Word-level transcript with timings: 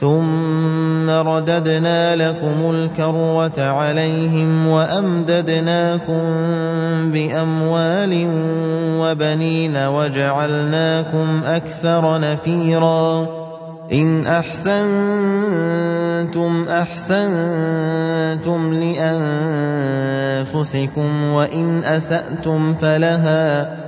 ثم 0.00 1.10
رددنا 1.10 2.16
لكم 2.16 2.70
الكروة 2.70 3.52
عليهم 3.58 4.68
وأمددناكم 4.68 6.22
بأموال 7.12 8.26
وبنين 9.00 9.76
وجعلناكم 9.76 11.42
أكثر 11.44 12.20
نفيرا 12.20 13.26
إن 13.92 14.26
أحسنتم 14.26 14.88
أحسنتم 16.68 18.60
لأنفسكم 20.44 21.32
وإن 21.32 21.84
أسأتم 21.84 22.74
فلها 22.74 23.87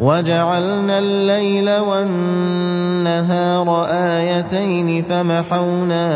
وجعلنا 0.00 0.98
الليل 0.98 1.70
والنهار 1.70 3.68
آيتين 3.90 5.02
فمحونا 5.02 6.06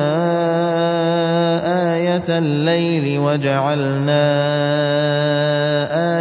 آية 1.95 2.25
الليل 2.29 3.19
وجعلنا 3.19 4.25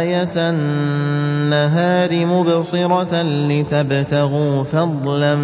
آية 0.00 0.36
النهار 0.36 2.26
مبصرة 2.26 3.22
لتبتغوا 3.22 4.62
فضلا 4.62 5.34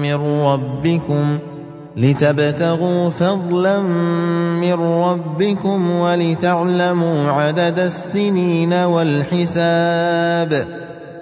من 0.00 0.14
ربكم 0.44 1.38
لتبتغوا 1.96 3.10
فضلا 3.10 3.80
من 4.60 4.80
ربكم 4.80 5.90
ولتعلموا 5.90 7.30
عدد 7.30 7.78
السنين 7.78 8.72
والحساب 8.72 9.48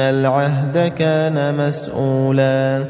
العهد 0.00 0.92
كان 0.98 1.56
مسؤولا 1.56 2.84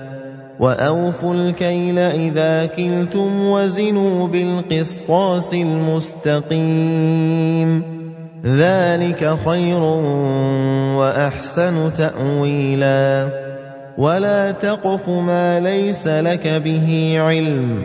واوفوا 0.60 1.34
الكيل 1.34 1.98
اذا 1.98 2.66
كلتم 2.66 3.46
وزنوا 3.46 4.28
بالقسطاس 4.28 5.54
المستقيم 5.54 7.02
ذلك 8.44 9.36
خير 9.46 9.82
واحسن 10.98 11.94
تاويلا 11.94 13.28
ولا 13.98 14.50
تقف 14.50 15.08
ما 15.08 15.60
ليس 15.60 16.08
لك 16.08 16.48
به 16.48 17.16
علم 17.18 17.84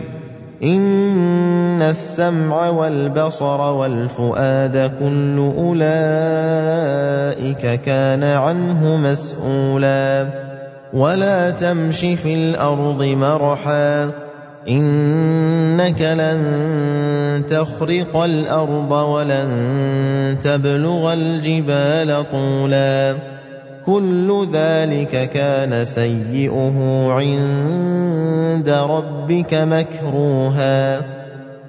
إن 0.62 1.67
السمع 1.82 2.68
والبصر 2.68 3.60
والفؤاد 3.60 4.92
كل 5.00 5.52
أولئك 5.58 5.80
كان 7.80 8.24
عنه 8.24 8.96
مسؤولا 8.96 10.26
ولا 10.92 11.50
تمش 11.50 12.00
في 12.00 12.34
الأرض 12.34 13.02
مرحا 13.02 14.10
إنك 14.68 16.00
لن 16.00 17.42
تخرق 17.50 18.16
الأرض 18.16 18.92
ولن 18.92 20.36
تبلغ 20.44 21.12
الجبال 21.12 22.24
طولا 22.32 23.14
كل 23.86 24.48
ذلك 24.52 25.30
كان 25.30 25.84
سيئه 25.84 26.78
عند 27.10 28.68
ربك 28.68 29.54
مكروها 29.54 31.00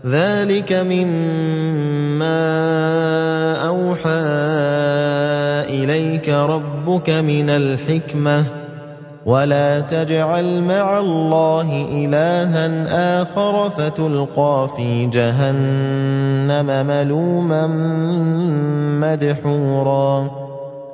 ذلك 0.06 0.74
مما 0.74 2.40
اوحى 3.68 4.20
اليك 5.70 6.30
ربك 6.30 7.10
من 7.10 7.50
الحكمه 7.50 8.44
ولا 9.26 9.80
تجعل 9.80 10.64
مع 10.64 11.00
الله 11.00 11.88
الها 11.92 13.22
اخر 13.22 13.70
فتلقى 13.70 14.70
في 14.78 15.06
جهنم 15.06 16.88
ملوما 16.88 17.68
مدحورا 19.02 20.39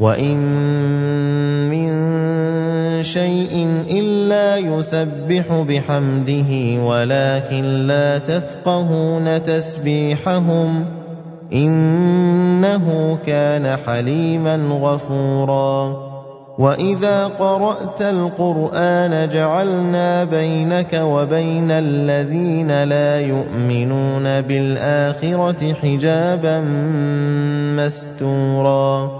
وإن 0.00 0.36
من 1.68 1.90
شيء 3.04 3.84
إلا 3.90 4.56
يسبح 4.56 5.44
بحمده 5.68 6.82
ولكن 6.84 7.64
لا 7.86 8.18
تفقهون 8.18 9.42
تسبيحهم 9.42 10.86
إنه 11.52 13.18
كان 13.26 13.76
حليما 13.76 14.56
غفوراً 14.56 16.10
واذا 16.60 17.26
قرات 17.26 18.02
القران 18.02 19.28
جعلنا 19.28 20.24
بينك 20.24 21.00
وبين 21.02 21.70
الذين 21.70 22.84
لا 22.84 23.20
يؤمنون 23.20 24.40
بالاخره 24.40 25.72
حجابا 25.72 26.60
مستورا 27.76 29.19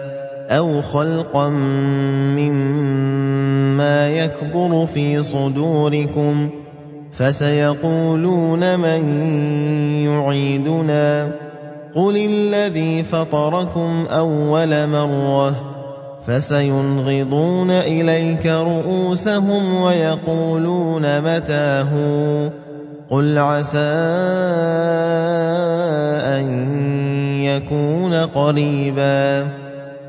أَوْ 0.51 0.81
خَلْقًا 0.81 1.49
مِّمَّا 2.35 4.09
يَكْبُرُ 4.09 4.85
فِي 4.85 5.23
صُدُورِكُمْ 5.23 6.49
ۖ 6.49 6.51
فَسَيَقُولُونَ 7.11 8.79
مَن 8.79 9.01
يُعِيدُنَا 10.11 11.31
قُلِ 11.95 12.17
الَّذِي 12.17 13.03
فَطَرَكُمْ 13.03 14.05
أَوَّلَ 14.11 14.87
مَرَّةٍ 14.89 15.51
ۚ 15.51 15.55
فَسَيُنْغِضُونَ 16.27 17.71
إِلَيْكَ 17.71 18.45
رُءُوسَهُمْ 18.45 19.75
وَيَقُولُونَ 19.81 21.21
مَتَىٰ 21.21 21.85
هُوَ 21.93 22.49
ۖ 22.49 22.51
قُلْ 23.11 23.37
عَسَىٰ 23.37 23.79
أَن 26.35 26.45
يَكُونَ 27.43 28.13
قَرِيبًا 28.13 29.60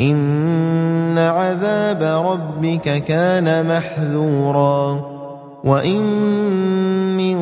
إِنَّ 0.00 1.18
عَذَابَ 1.18 2.02
رَبِّكَ 2.02 3.04
كَانَ 3.04 3.66
مَحْذُورًا 3.66 5.00
وَإِن 5.64 6.02
مِّن 7.16 7.38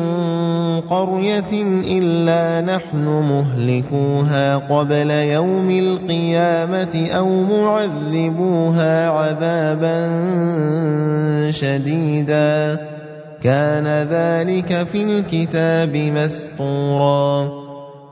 قَرْيَةٍ 0.81 1.53
إِلَّا 1.99 2.61
نَحْنُ 2.75 3.05
مُهْلِكُوهَا 3.05 4.55
قَبْلَ 4.57 5.09
يَوْمِ 5.11 5.69
الْقِيَامَةِ 5.69 7.09
أَوْ 7.11 7.29
مُعَذِّبُوهَا 7.29 9.09
عَذَابًا 9.09 9.97
شَدِيدًا 11.51 12.75
ۚ 12.75 12.79
كَانَ 13.43 13.87
ذَٰلِكَ 14.07 14.83
فِي 14.83 15.03
الْكِتَابِ 15.03 15.95
مَسْطُورًا 15.95 17.64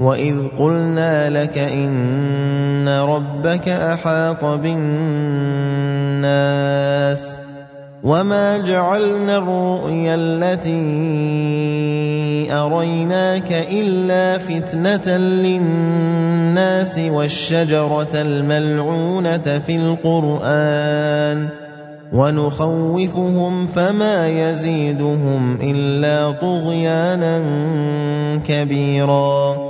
وَإِذْ 0.00 0.56
قُلْنَا 0.58 1.30
لَكَ 1.30 1.58
إِنَّ 1.58 2.88
رَبَّكَ 2.88 3.68
أَحَاطَ 3.68 4.44
بِالنَّاسِ 4.44 4.96
وَمَا 8.02 8.58
جَعَلْنَا 8.58 9.36
الرُّؤْيَا 9.36 10.14
الَّتِي 10.14 10.72
أَرَيْنَاكَ 12.52 13.52
إِلَّا 13.52 14.38
فِتْنَةً 14.38 15.16
لِّلنَّاسِ 15.16 16.98
وَالشَّجَرَةَ 16.98 18.14
الْمَلْعُونَةَ 18.14 19.58
فِي 19.58 19.76
الْقُرْآنِ 19.76 21.48
ۚ 21.48 21.50
وَنُخَوِّفُهُمْ 22.12 23.66
فَمَا 23.66 24.28
يَزِيدُهُمْ 24.28 25.58
إِلَّا 25.62 26.30
طُغْيَانًا 26.30 27.36
كَبِيرًا 28.48 29.69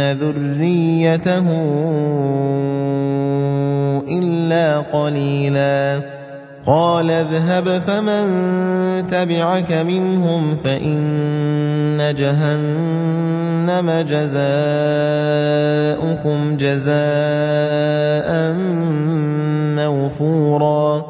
لَأَحْتَنِكَنَّ 0.00 0.12
ذُرِّيَّتَهُ 0.12 1.46
إِلَّا 4.08 4.80
قَلِيلًا. 4.80 6.00
قَالَ 6.66 7.10
اذْهَبْ 7.10 7.68
فَمَن 7.68 8.24
تَبِعَكَ 9.10 9.72
مِنْهُمْ 9.72 10.56
فَإِنَّ 10.56 12.14
جَهَنَّمَ 12.18 13.90
جَزَاؤُكُمْ 14.08 14.56
جَزَاءً 16.56 18.52
مَّوْفُورًا. 19.76 21.09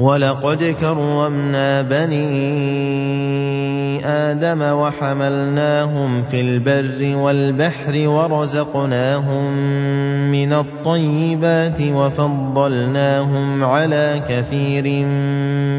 وَلَقَدْ 0.00 0.64
كَرَّمْنَا 0.80 1.82
بَنِي 1.82 2.24
آدَمَ 4.06 4.62
وَحَمَلْنَاهُمْ 4.62 6.22
فِي 6.22 6.40
الْبَرِّ 6.40 7.16
وَالْبَحْرِ 7.16 8.08
وَرَزَقْنَاهُم 8.08 9.44
مِّنَ 10.32 10.52
الطَّيِّبَاتِ 10.52 11.80
وَفَضَّلْنَاهُمْ 11.82 13.64
عَلَىٰ 13.64 14.22
كَثِيرٍ 14.28 15.06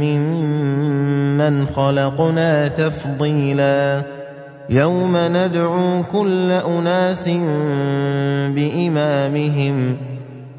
مِّمَّنْ 0.06 1.66
خَلَقْنَا 1.66 2.68
تَفْضِيلًا. 2.68 4.02
يَوْمَ 4.70 5.18
نَدْعُو 5.18 6.04
كُلَّ 6.04 6.52
أُنَاسٍ 6.52 7.30
بِإِمَامِهِمْ 8.54 10.11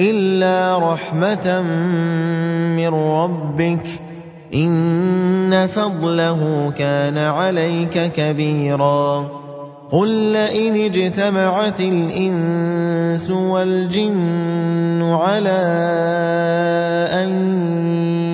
إِلَّا 0.00 0.78
رَحْمَةً 0.78 1.62
مِّن 2.76 2.88
رَّبِّكَ 2.88 3.86
ۚ. 3.86 4.00
إِنَّ 4.54 5.66
فَضْلَهُ 5.66 6.70
كَانَ 6.70 7.18
عَلَيْكَ 7.18 8.12
كَبِيرًا. 8.12 9.30
قُل 9.90 10.32
لَّئِنِ 10.32 10.76
اجْتَمَعَتِ 10.76 11.80
الْإِنسُ 11.80 13.30
وَالْجِنُّ 13.30 15.02
عَلَىٰ 15.02 15.66
أَن 17.12 18.33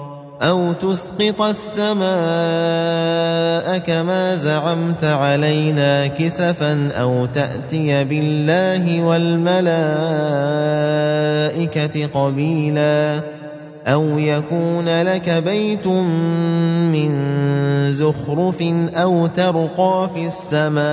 أَوْ 0.41 0.73
تُسْقِطَ 0.73 1.41
السَّمَاءَ 1.41 2.07
كَمَا 3.77 4.35
زَعَمْتَ 4.35 5.03
عَلَيْنَا 5.03 6.07
كِسَفًا 6.07 6.91
أَوْ 6.97 7.25
تَأْتِيَ 7.25 8.03
بِاللَّهِ 8.03 9.03
وَالْمَلَائِكَةِ 9.05 9.65
قَبِيلًا. 12.07 13.40
أَوْ 13.87 14.17
يَكُونَ 14.19 15.01
لَكَ 15.01 15.29
بَيْتٌ 15.29 15.87
مِّن 16.93 17.11
زُخْرُفٍ 17.91 18.61
أَوْ 18.93 19.27
تَرْقَىٰ 19.27 20.09
فِي 20.13 20.25
السَّمَاءِ 20.29 20.85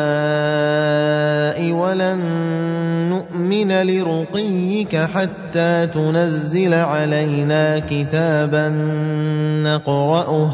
وَلَن 1.73 2.19
نُّؤْمِنَ 3.13 3.83
لِرُقِيِّكَ 3.87 4.97
حَتَّىٰ 4.97 5.87
تُنَزِّلَ 5.93 6.75
عَلَيْنَا 6.75 7.79
كِتَابًا 7.79 8.69
نَّقْرَؤُهُ 9.69 10.49
ۗ 10.49 10.53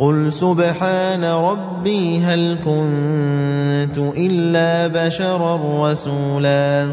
قُلْ 0.00 0.32
سُبْحَانَ 0.32 1.24
رَبِّي 1.24 2.20
هَلْ 2.20 2.56
كُنتُ 2.64 3.98
إِلَّا 4.16 4.86
بَشَرًا 4.86 5.60
رَّسُولًا 5.90 6.92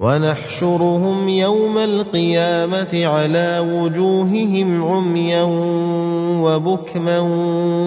وَنَحْشُرُهُمْ 0.00 1.28
يَوْمَ 1.28 1.78
الْقِيَامَةِ 1.78 3.06
عَلَىٰ 3.06 3.60
وُجُوهِهِمْ 3.60 4.84
عُمْيًا 4.84 5.42
وَبُكْمًا 6.40 7.18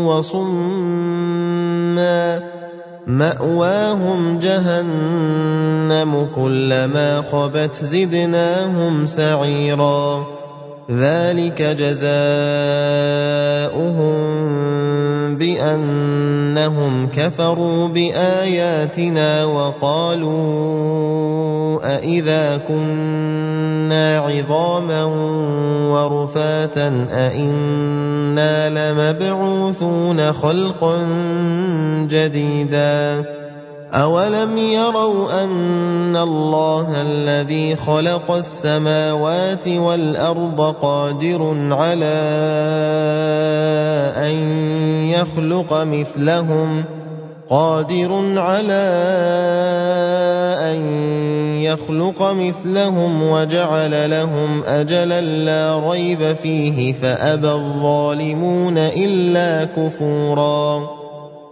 وَصُمًّا. 0.06 0.94
مَّأْوَاهُمْ 3.08 4.40
جَهَنَّمُ 4.40 6.28
كُلَّمَا 6.36 7.22
خَبَتْ 7.22 7.76
زِدْنَاهُمْ 7.76 9.06
سَعِيرًا. 9.06 10.28
ذَلِكَ 10.92 11.62
جَزَاؤُهُم 11.62 12.14
بِأَنَّهُمْ 15.38 17.08
كَفَرُوا 17.08 17.88
بِآيَاتِنَا 17.88 19.46
وَقَالُوا 19.46 20.34
أَإِذَا 21.96 22.58
كُنَّا 22.68 24.20
عِظَامًا 24.20 25.04
وَرُفَاتًا 25.92 27.08
أَإِنَّا 27.12 28.70
لَمَبْعُوثُونَ 28.70 30.34
خَلْقًا 30.34 30.98
جَدِيدًا 32.10 33.26
أَوَلَمْ 33.94 34.58
يَرَوْا 34.58 35.44
أَنَّ 35.44 36.18
اللَّهَ 36.18 37.02
الَّذِي 37.02 37.76
خَلَقَ 37.76 38.32
السَّمَاوَاتِ 38.32 39.68
وَالْأَرْضَ 39.68 40.76
قَادِرٌ 40.82 41.42
عَلَىٰ 41.72 42.24
أَن 44.18 44.38
يَخْلُقَ 45.14 45.74
مِثْلَهُمْ 45.74 46.86
قادر 47.50 48.40
على 48.40 48.84
أن 50.72 50.78
يخلق 51.62 52.32
مثلهم 52.32 53.24
وجعل 53.24 54.10
لهم 54.10 54.64
أجلا 54.64 55.22
لا 55.22 55.90
ريب 55.90 56.34
فيه 56.34 56.94
فأبى 56.94 57.52
الظالمون 57.52 58.78
إلا 58.78 59.66
كفوراً 59.66 61.03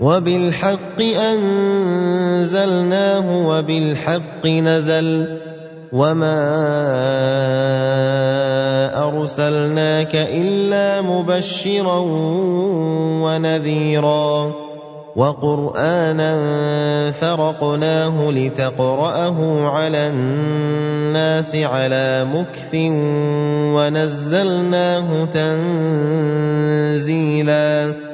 وبالحق 0.00 1.00
أنزلناه 1.32 2.68
وبالحق 3.48 4.46
نزل 4.46 5.38
وما 5.92 6.36
أرسلناك 9.08 10.14
إلا 10.14 11.02
مبشرا 11.02 11.98
ونذيرا 13.24 14.52
وقرآنا 15.16 16.32
فرقناه 17.10 18.30
لتقرأه 18.30 19.68
على 19.68 20.08
الناس 20.08 21.56
على 21.56 22.26
مكث 22.34 22.74
ونزلناه 23.74 25.24
تنزيلا 26.94 28.05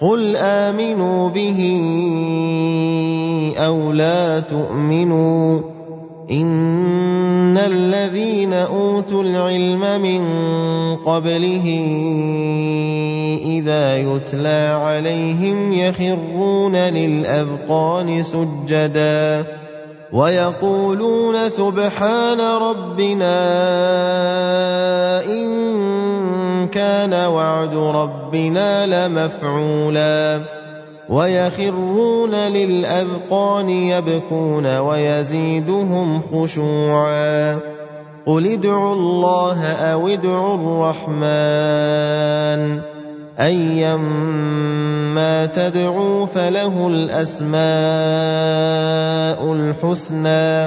قل 0.00 0.36
امنوا 0.36 1.28
به 1.28 1.60
أو 3.58 3.92
لا 3.92 4.40
تؤمنوا 4.40 5.60
ان 6.30 7.58
الذين 7.58 8.52
اوتوا 8.52 9.22
العلم 9.22 10.00
من 10.02 10.22
قبله 10.96 11.66
اذا 13.44 13.96
يتلى 13.98 14.78
عليهم 14.82 15.72
يخرون 15.72 16.76
للاذقان 16.76 18.22
سجدا 18.22 19.44
ويقولون 20.12 21.48
سبحان 21.48 22.40
ربنا 22.40 23.36
ان 25.24 25.50
كان 26.66 27.14
وعد 27.14 27.74
ربنا 27.74 28.86
لمفعولا 28.86 30.40
ويخرون 31.08 32.34
للأذقان 32.34 33.70
يبكون 33.70 34.78
ويزيدهم 34.78 36.22
خشوعا 36.32 37.58
قل 38.26 38.46
ادعوا 38.46 38.94
الله 38.94 39.64
أو 39.72 40.08
ادعوا 40.08 40.54
الرحمن 40.54 41.20
ايما 43.40 45.46
تدعوا 45.46 46.26
فله 46.26 46.86
الأسماء 46.86 47.60
الحسنى 49.52 50.66